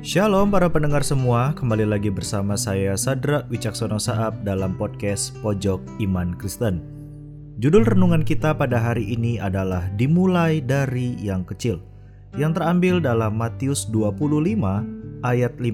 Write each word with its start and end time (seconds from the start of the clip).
Shalom 0.00 0.48
para 0.48 0.64
pendengar 0.72 1.04
semua, 1.04 1.52
kembali 1.52 1.84
lagi 1.84 2.08
bersama 2.08 2.56
saya 2.56 2.96
Sadra 2.96 3.44
Wicaksono 3.52 4.00
Saab 4.00 4.48
dalam 4.48 4.72
podcast 4.80 5.36
Pojok 5.44 5.76
Iman 6.00 6.32
Kristen. 6.40 6.80
Judul 7.60 7.84
renungan 7.84 8.24
kita 8.24 8.56
pada 8.56 8.80
hari 8.80 9.12
ini 9.12 9.36
adalah 9.36 9.92
Dimulai 10.00 10.64
dari 10.64 11.20
yang 11.20 11.44
kecil, 11.44 11.84
yang 12.32 12.56
terambil 12.56 12.96
dalam 12.96 13.36
Matius 13.36 13.92
25 13.92 15.20
ayat 15.20 15.52
15 15.60 15.68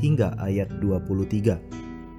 hingga 0.00 0.40
ayat 0.40 0.72
23. 0.80 1.60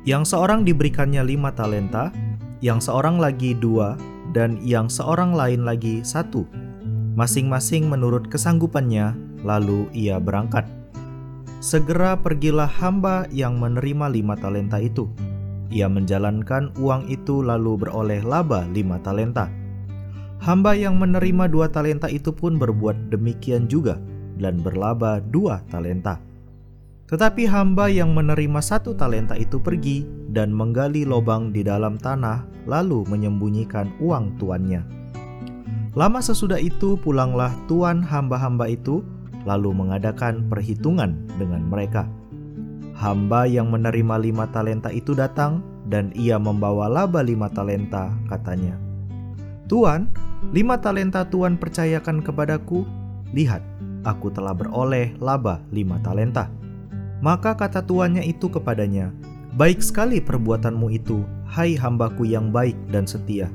Yang 0.06 0.24
seorang 0.30 0.62
diberikannya 0.62 1.26
lima 1.26 1.58
talenta, 1.58 2.14
yang 2.62 2.78
seorang 2.78 3.18
lagi 3.18 3.58
dua, 3.58 3.98
dan 4.38 4.62
yang 4.62 4.94
seorang 4.94 5.34
lain 5.34 5.66
lagi 5.66 6.06
satu. 6.06 6.46
Masing-masing 7.18 7.90
menurut 7.90 8.30
kesanggupannya, 8.30 9.18
lalu 9.42 9.90
ia 9.90 10.22
berangkat. 10.22 10.81
Segera 11.62 12.18
pergilah 12.18 12.66
hamba 12.66 13.30
yang 13.30 13.62
menerima 13.62 14.10
lima 14.10 14.34
talenta 14.34 14.82
itu. 14.82 15.06
Ia 15.70 15.86
menjalankan 15.86 16.74
uang 16.74 17.06
itu 17.06 17.46
lalu 17.46 17.86
beroleh 17.86 18.26
laba 18.26 18.66
lima 18.74 18.98
talenta. 19.06 19.46
Hamba 20.42 20.74
yang 20.74 20.98
menerima 20.98 21.46
dua 21.54 21.70
talenta 21.70 22.10
itu 22.10 22.34
pun 22.34 22.58
berbuat 22.58 23.14
demikian 23.14 23.70
juga 23.70 24.02
dan 24.42 24.58
berlaba 24.58 25.22
dua 25.22 25.62
talenta. 25.70 26.18
Tetapi 27.06 27.46
hamba 27.46 27.94
yang 27.94 28.18
menerima 28.18 28.58
satu 28.58 28.98
talenta 28.98 29.38
itu 29.38 29.62
pergi 29.62 30.02
dan 30.34 30.50
menggali 30.50 31.06
lubang 31.06 31.54
di 31.54 31.62
dalam 31.62 31.94
tanah, 32.02 32.42
lalu 32.66 33.06
menyembunyikan 33.06 33.94
uang 34.02 34.34
tuannya. 34.42 34.82
Lama 35.94 36.26
sesudah 36.26 36.58
itu 36.58 36.98
pulanglah 36.98 37.54
tuan 37.70 38.02
hamba-hamba 38.02 38.66
itu 38.66 39.06
lalu 39.48 39.74
mengadakan 39.74 40.46
perhitungan 40.48 41.18
dengan 41.40 41.66
mereka. 41.66 42.06
Hamba 42.98 43.50
yang 43.50 43.74
menerima 43.74 44.22
lima 44.22 44.46
talenta 44.54 44.94
itu 44.94 45.18
datang, 45.18 45.66
dan 45.90 46.14
ia 46.14 46.38
membawa 46.38 46.86
laba 46.86 47.26
lima 47.26 47.50
talenta, 47.50 48.14
katanya. 48.30 48.78
Tuan, 49.66 50.12
lima 50.54 50.78
talenta 50.78 51.26
Tuan 51.26 51.58
percayakan 51.58 52.22
kepadaku. 52.22 52.86
Lihat, 53.34 53.64
aku 54.06 54.30
telah 54.30 54.54
beroleh 54.54 55.18
laba 55.18 55.64
lima 55.74 55.98
talenta. 56.06 56.52
Maka 57.22 57.54
kata 57.54 57.86
tuannya 57.86 58.26
itu 58.26 58.50
kepadanya, 58.50 59.14
Baik 59.52 59.84
sekali 59.84 60.24
perbuatanmu 60.24 60.88
itu, 60.96 61.28
hai 61.44 61.76
hambaku 61.76 62.24
yang 62.24 62.56
baik 62.56 62.78
dan 62.88 63.04
setia. 63.04 63.52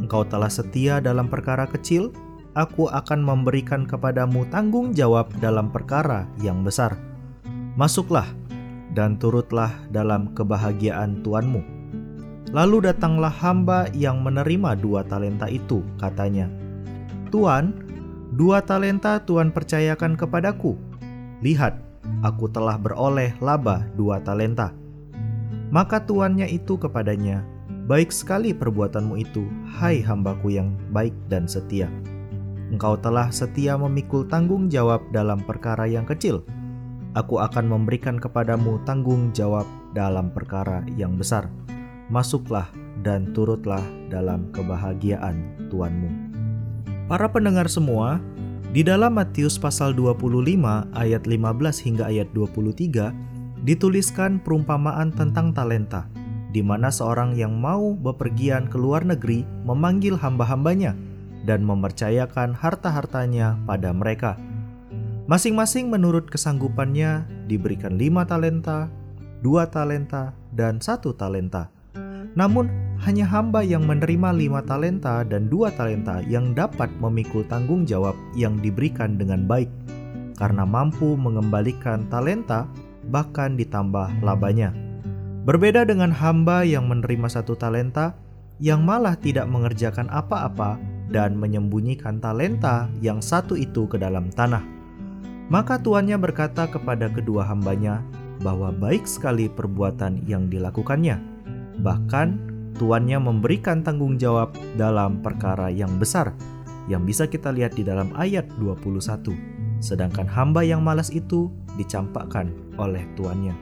Engkau 0.00 0.24
telah 0.24 0.48
setia 0.48 1.04
dalam 1.04 1.28
perkara 1.28 1.68
kecil, 1.68 2.16
aku 2.54 2.86
akan 2.90 3.20
memberikan 3.20 3.84
kepadamu 3.84 4.46
tanggung 4.48 4.94
jawab 4.94 5.30
dalam 5.42 5.68
perkara 5.74 6.30
yang 6.40 6.62
besar. 6.62 6.94
Masuklah 7.74 8.26
dan 8.94 9.18
turutlah 9.18 9.74
dalam 9.90 10.30
kebahagiaan 10.32 11.20
tuanmu. 11.26 11.62
Lalu 12.54 12.86
datanglah 12.86 13.34
hamba 13.34 13.90
yang 13.90 14.22
menerima 14.22 14.78
dua 14.78 15.02
talenta 15.02 15.50
itu, 15.50 15.82
katanya, 15.98 16.46
Tuan, 17.34 17.74
dua 18.30 18.62
talenta 18.62 19.18
Tuan 19.26 19.50
percayakan 19.50 20.14
kepadaku. 20.14 20.78
Lihat, 21.42 21.74
aku 22.22 22.46
telah 22.46 22.78
beroleh 22.78 23.34
laba 23.42 23.82
dua 23.98 24.22
talenta. 24.22 24.70
Maka 25.74 25.98
tuannya 25.98 26.46
itu 26.46 26.78
kepadanya, 26.78 27.42
Baik 27.84 28.16
sekali 28.16 28.56
perbuatanmu 28.56 29.20
itu, 29.20 29.44
hai 29.76 30.00
hambaku 30.00 30.56
yang 30.56 30.72
baik 30.88 31.12
dan 31.28 31.44
setia. 31.44 31.84
Engkau 32.74 32.98
telah 32.98 33.30
setia 33.30 33.78
memikul 33.78 34.26
tanggung 34.26 34.66
jawab 34.66 34.98
dalam 35.14 35.38
perkara 35.46 35.86
yang 35.86 36.02
kecil. 36.02 36.42
Aku 37.14 37.38
akan 37.38 37.70
memberikan 37.70 38.18
kepadamu 38.18 38.82
tanggung 38.82 39.30
jawab 39.30 39.62
dalam 39.94 40.34
perkara 40.34 40.82
yang 40.98 41.14
besar. 41.14 41.46
Masuklah 42.10 42.66
dan 43.06 43.30
turutlah 43.30 43.78
dalam 44.10 44.50
kebahagiaan 44.50 45.70
Tuanmu. 45.70 46.10
Para 47.06 47.30
pendengar 47.30 47.70
semua, 47.70 48.18
di 48.74 48.82
dalam 48.82 49.14
Matius 49.14 49.54
pasal 49.54 49.94
25 49.94 50.34
ayat 50.98 51.22
15 51.30 51.78
hingga 51.78 52.10
ayat 52.10 52.26
23 52.34 53.14
dituliskan 53.62 54.42
perumpamaan 54.42 55.14
tentang 55.14 55.54
talenta, 55.54 56.10
di 56.50 56.58
mana 56.58 56.90
seorang 56.90 57.38
yang 57.38 57.54
mau 57.54 57.94
bepergian 57.94 58.66
ke 58.66 58.74
luar 58.74 59.06
negeri 59.06 59.46
memanggil 59.62 60.18
hamba-hambanya 60.18 60.98
dan 61.44 61.62
mempercayakan 61.62 62.56
harta-hartanya 62.56 63.60
pada 63.68 63.92
mereka. 63.92 64.40
Masing-masing 65.24 65.88
menurut 65.88 66.28
kesanggupannya 66.28 67.24
diberikan 67.48 67.96
lima 67.96 68.28
talenta, 68.28 68.92
dua 69.40 69.64
talenta, 69.68 70.36
dan 70.52 70.80
satu 70.84 71.16
talenta. 71.16 71.72
Namun, 72.34 72.68
hanya 73.04 73.24
hamba 73.28 73.64
yang 73.64 73.88
menerima 73.88 74.34
lima 74.36 74.60
talenta 74.64 75.24
dan 75.24 75.48
dua 75.48 75.72
talenta 75.72 76.20
yang 76.28 76.52
dapat 76.52 76.92
memikul 77.00 77.46
tanggung 77.48 77.88
jawab 77.88 78.16
yang 78.36 78.58
diberikan 78.60 79.16
dengan 79.16 79.48
baik, 79.48 79.70
karena 80.36 80.66
mampu 80.68 81.16
mengembalikan 81.16 82.04
talenta 82.12 82.68
bahkan 83.08 83.56
ditambah 83.56 84.20
labanya. 84.24 84.76
Berbeda 85.44 85.84
dengan 85.84 86.08
hamba 86.12 86.64
yang 86.64 86.88
menerima 86.88 87.28
satu 87.28 87.56
talenta, 87.56 88.16
yang 88.60 88.84
malah 88.84 89.16
tidak 89.16 89.44
mengerjakan 89.48 90.08
apa-apa 90.08 90.80
dan 91.12 91.36
menyembunyikan 91.36 92.20
talenta 92.22 92.88
yang 93.04 93.20
satu 93.20 93.58
itu 93.58 93.84
ke 93.90 94.00
dalam 94.00 94.32
tanah. 94.32 94.64
Maka 95.52 95.76
tuannya 95.76 96.16
berkata 96.16 96.64
kepada 96.64 97.12
kedua 97.12 97.44
hambanya 97.44 98.00
bahwa 98.40 98.72
baik 98.72 99.04
sekali 99.04 99.52
perbuatan 99.52 100.24
yang 100.24 100.48
dilakukannya. 100.48 101.20
Bahkan 101.84 102.28
tuannya 102.80 103.20
memberikan 103.20 103.84
tanggung 103.84 104.16
jawab 104.16 104.56
dalam 104.80 105.20
perkara 105.20 105.68
yang 105.68 106.00
besar 106.00 106.32
yang 106.88 107.04
bisa 107.04 107.28
kita 107.28 107.52
lihat 107.52 107.76
di 107.76 107.84
dalam 107.84 108.12
ayat 108.16 108.48
21. 108.60 109.32
Sedangkan 109.84 110.24
hamba 110.24 110.64
yang 110.64 110.80
malas 110.80 111.12
itu 111.12 111.52
dicampakkan 111.76 112.48
oleh 112.80 113.04
tuannya. 113.16 113.52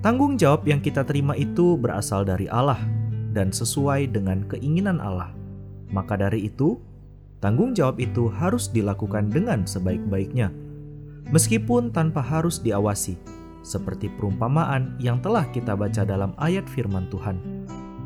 Tanggung 0.00 0.34
jawab 0.40 0.66
yang 0.66 0.82
kita 0.82 1.04
terima 1.04 1.36
itu 1.36 1.78
berasal 1.78 2.26
dari 2.26 2.48
Allah 2.50 2.80
dan 3.30 3.54
sesuai 3.54 4.10
dengan 4.10 4.42
keinginan 4.50 4.98
Allah 4.98 5.41
maka 5.92 6.16
dari 6.16 6.48
itu, 6.48 6.80
tanggung 7.38 7.76
jawab 7.76 8.00
itu 8.00 8.32
harus 8.32 8.72
dilakukan 8.72 9.28
dengan 9.28 9.68
sebaik-baiknya, 9.68 10.48
meskipun 11.28 11.92
tanpa 11.92 12.24
harus 12.24 12.58
diawasi, 12.58 13.14
seperti 13.62 14.10
perumpamaan 14.16 14.96
yang 14.98 15.20
telah 15.20 15.46
kita 15.52 15.76
baca 15.76 16.02
dalam 16.02 16.32
ayat 16.40 16.66
Firman 16.66 17.06
Tuhan. 17.12 17.38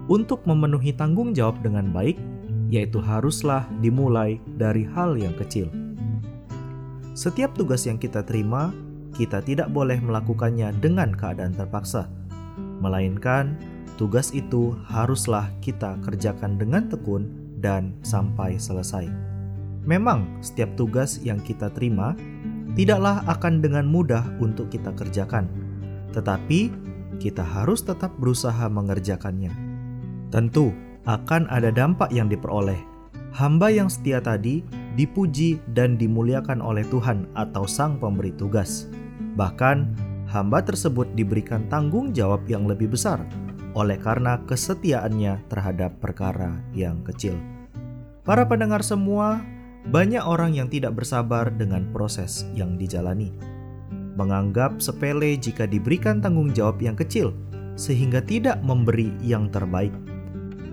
Untuk 0.06 0.42
memenuhi 0.46 0.94
tanggung 0.94 1.34
jawab 1.34 1.62
dengan 1.62 1.90
baik, 1.90 2.18
yaitu 2.70 2.98
haruslah 2.98 3.66
dimulai 3.78 4.42
dari 4.58 4.82
hal 4.82 5.14
yang 5.14 5.34
kecil. 5.38 5.70
Setiap 7.16 7.54
tugas 7.54 7.86
yang 7.86 7.96
kita 7.96 8.22
terima, 8.22 8.74
kita 9.16 9.40
tidak 9.40 9.72
boleh 9.72 9.96
melakukannya 9.98 10.76
dengan 10.78 11.14
keadaan 11.16 11.56
terpaksa, 11.56 12.06
melainkan 12.84 13.56
tugas 13.96 14.30
itu 14.36 14.76
haruslah 14.84 15.48
kita 15.64 15.96
kerjakan 16.04 16.60
dengan 16.60 16.86
tekun 16.92 17.45
dan 17.66 17.90
sampai 18.06 18.54
selesai. 18.54 19.10
Memang, 19.82 20.38
setiap 20.38 20.78
tugas 20.78 21.18
yang 21.26 21.42
kita 21.42 21.66
terima 21.74 22.14
tidaklah 22.78 23.26
akan 23.26 23.58
dengan 23.58 23.90
mudah 23.90 24.22
untuk 24.38 24.70
kita 24.70 24.94
kerjakan, 24.94 25.50
tetapi 26.14 26.70
kita 27.18 27.42
harus 27.42 27.82
tetap 27.82 28.14
berusaha 28.22 28.70
mengerjakannya. 28.70 29.50
Tentu 30.30 30.70
akan 31.10 31.50
ada 31.50 31.74
dampak 31.74 32.14
yang 32.14 32.30
diperoleh. 32.30 32.78
Hamba 33.34 33.74
yang 33.74 33.90
setia 33.90 34.22
tadi 34.22 34.62
dipuji 34.94 35.58
dan 35.74 35.98
dimuliakan 35.98 36.62
oleh 36.62 36.86
Tuhan 36.86 37.26
atau 37.34 37.66
Sang 37.66 37.98
Pemberi 37.98 38.32
tugas. 38.32 38.86
Bahkan, 39.36 39.76
hamba 40.30 40.62
tersebut 40.62 41.06
diberikan 41.14 41.68
tanggung 41.70 42.10
jawab 42.10 42.46
yang 42.48 42.66
lebih 42.66 42.94
besar 42.94 43.22
oleh 43.76 44.00
karena 44.00 44.40
kesetiaannya 44.48 45.52
terhadap 45.52 46.00
perkara 46.00 46.64
yang 46.72 47.04
kecil. 47.04 47.36
Para 48.26 48.42
pendengar 48.42 48.82
semua, 48.82 49.38
banyak 49.86 50.18
orang 50.18 50.50
yang 50.50 50.66
tidak 50.66 50.98
bersabar 50.98 51.46
dengan 51.46 51.86
proses 51.94 52.42
yang 52.58 52.74
dijalani. 52.74 53.30
Menganggap 54.18 54.82
sepele 54.82 55.38
jika 55.38 55.62
diberikan 55.62 56.18
tanggung 56.18 56.50
jawab 56.50 56.82
yang 56.82 56.98
kecil, 56.98 57.30
sehingga 57.78 58.18
tidak 58.18 58.58
memberi 58.66 59.14
yang 59.22 59.46
terbaik. 59.46 59.94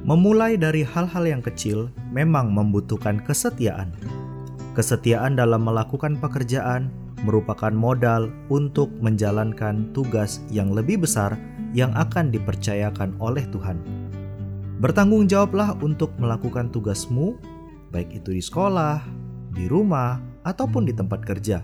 Memulai 0.01 0.57
dari 0.57 0.81
hal-hal 0.81 1.29
yang 1.29 1.45
kecil 1.45 1.93
memang 2.09 2.49
membutuhkan 2.49 3.21
kesetiaan. 3.21 3.93
Kesetiaan 4.73 5.37
dalam 5.37 5.61
melakukan 5.61 6.17
pekerjaan 6.17 6.89
merupakan 7.21 7.69
modal 7.69 8.33
untuk 8.49 8.89
menjalankan 8.97 9.93
tugas 9.93 10.41
yang 10.49 10.73
lebih 10.73 11.05
besar 11.05 11.37
yang 11.77 11.93
akan 11.93 12.33
dipercayakan 12.33 13.13
oleh 13.21 13.45
Tuhan. 13.53 14.02
Bertanggung 14.81 15.29
jawablah 15.29 15.77
untuk 15.81 16.13
melakukan 16.17 16.73
tugasmu, 16.73 17.37
baik 17.93 18.23
itu 18.23 18.33
di 18.33 18.41
sekolah, 18.41 19.03
di 19.53 19.69
rumah, 19.69 20.17
ataupun 20.47 20.89
di 20.89 20.93
tempat 20.93 21.21
kerja. 21.21 21.61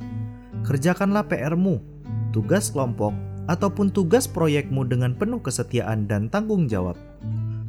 Kerjakanlah 0.66 1.26
PR-mu 1.26 2.00
tugas 2.30 2.70
kelompok, 2.70 3.14
ataupun 3.50 3.90
tugas 3.90 4.30
proyekmu 4.30 4.86
dengan 4.86 5.18
penuh 5.18 5.42
kesetiaan 5.42 6.06
dan 6.06 6.30
tanggung 6.30 6.70
jawab. 6.70 6.96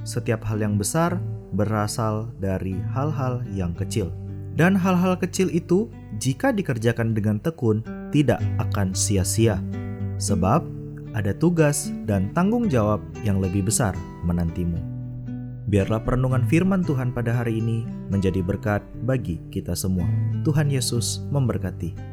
Setiap 0.04 0.44
hal 0.44 0.60
yang 0.60 0.76
besar 0.76 1.20
berasal 1.56 2.28
dari 2.38 2.76
hal-hal 2.93 3.40
yang 3.52 3.72
kecil. 3.72 4.12
Dan 4.54 4.76
hal-hal 4.76 5.16
kecil 5.16 5.48
itu, 5.48 5.88
jika 6.20 6.52
dikerjakan 6.52 7.16
dengan 7.16 7.40
tekun, 7.40 7.81
tidak 8.12 8.43
akan 8.60 8.93
sia-sia. 8.93 9.62
Sebab 10.20 10.66
ada 11.16 11.32
tugas 11.32 11.88
dan 12.04 12.28
tanggung 12.36 12.69
jawab 12.69 13.00
yang 13.25 13.40
lebih 13.40 13.66
besar 13.66 13.96
menantimu. 14.28 14.89
Biarlah 15.70 16.02
perenungan 16.02 16.43
firman 16.50 16.82
Tuhan 16.82 17.14
pada 17.14 17.31
hari 17.31 17.62
ini 17.62 17.87
menjadi 18.11 18.43
berkat 18.43 18.82
bagi 19.06 19.38
kita 19.55 19.78
semua. 19.78 20.11
Tuhan 20.43 20.67
Yesus 20.67 21.22
memberkati. 21.31 22.09